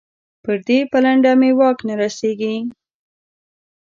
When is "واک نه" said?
1.59-1.93